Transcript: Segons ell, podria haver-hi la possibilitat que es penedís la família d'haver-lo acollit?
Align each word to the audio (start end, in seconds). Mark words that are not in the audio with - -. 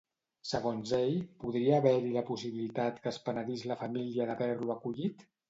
Segons 0.51 0.93
ell, 0.99 1.11
podria 1.43 1.75
haver-hi 1.81 2.09
la 2.15 2.23
possibilitat 2.31 2.99
que 3.05 3.09
es 3.13 3.21
penedís 3.29 3.67
la 3.75 3.79
família 3.85 4.29
d'haver-lo 4.33 4.77
acollit? 4.79 5.25